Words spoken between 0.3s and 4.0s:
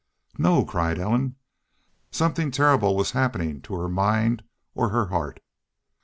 "No!" cried Ellen. Something terrible was happening to her